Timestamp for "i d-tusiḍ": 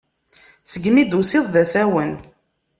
1.01-1.45